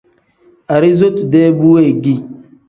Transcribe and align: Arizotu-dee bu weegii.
Arizotu-dee 0.75 1.49
bu 1.59 1.67
weegii. 1.73 2.19